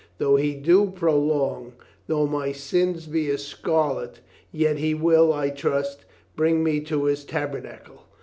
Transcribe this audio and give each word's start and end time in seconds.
Though 0.17 0.35
He 0.35 0.55
do 0.55 0.89
prolong, 0.89 1.73
though 2.07 2.25
my 2.25 2.51
sins 2.53 3.05
be 3.05 3.29
as 3.29 3.43
scarlet, 3.45 4.19
yet 4.51 4.79
He 4.79 4.95
will, 4.95 5.31
I 5.31 5.51
trust, 5.51 6.05
bring 6.35 6.63
me 6.63 6.79
to 6.79 7.03
His 7.03 7.23
tabernacle. 7.23 8.05